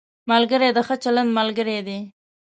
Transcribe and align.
ملګری 0.31 0.69
د 0.73 0.79
ښه 0.87 0.95
چلند 1.03 1.29
ملګری 1.37 1.79
دی 1.87 1.99